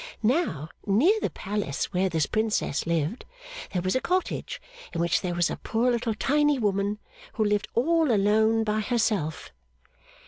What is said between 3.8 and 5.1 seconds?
was a cottage in